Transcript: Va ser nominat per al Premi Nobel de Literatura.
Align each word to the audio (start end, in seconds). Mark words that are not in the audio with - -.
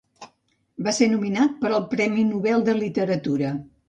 Va 0.87 0.93
ser 0.99 1.09
nominat 1.11 1.53
per 1.59 1.71
al 1.79 1.85
Premi 1.91 2.23
Nobel 2.31 2.65
de 2.71 2.75
Literatura. 2.79 3.53